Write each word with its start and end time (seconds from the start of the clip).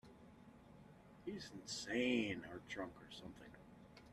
He's 1.25 1.51
insane 1.53 2.43
or 2.51 2.61
drunk 2.67 2.93
or 3.03 3.07
something. 3.11 3.49